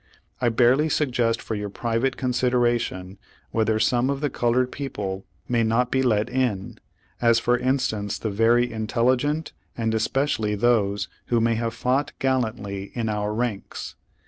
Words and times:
I 0.39 0.49
barely 0.49 0.89
sug 0.89 1.11
gest 1.11 1.43
for 1.43 1.53
your 1.53 1.69
private 1.69 2.17
consideration 2.17 3.19
whether 3.51 3.77
some 3.77 4.09
of 4.09 4.19
the 4.19 4.31
colored 4.31 4.71
people 4.71 5.27
may 5.47 5.61
not 5.63 5.91
be 5.91 6.01
let 6.01 6.27
in, 6.27 6.79
as 7.21 7.37
for 7.37 7.55
instance 7.55 8.17
the 8.17 8.31
very 8.31 8.71
intelligent 8.73 9.53
and 9.77 9.93
especially 9.93 10.55
those 10.55 11.07
who 11.27 11.39
may 11.39 11.53
have 11.53 11.75
fought 11.75 12.13
gal 12.17 12.41
lantly 12.41 12.89
in 12.95 13.09
our 13.09 13.31
ranks. 13.31 13.93